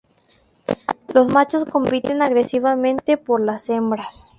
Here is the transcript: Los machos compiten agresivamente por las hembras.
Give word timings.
Los 1.13 1.27
machos 1.31 1.69
compiten 1.69 2.23
agresivamente 2.23 3.17
por 3.17 3.39
las 3.39 3.69
hembras. 3.69 4.29